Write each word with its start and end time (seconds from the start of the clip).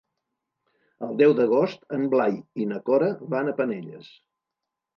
El 1.07 1.13
deu 1.19 1.35
d'agost 1.41 1.85
en 1.99 2.09
Blai 2.15 2.41
i 2.65 2.69
na 2.73 2.81
Cora 2.89 3.13
van 3.37 3.55
a 3.55 3.57
Penelles. 3.63 4.13